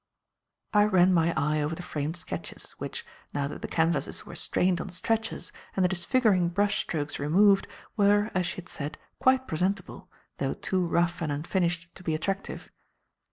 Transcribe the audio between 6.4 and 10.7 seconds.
brush strokes removed, were, as she had said, quite presentable, though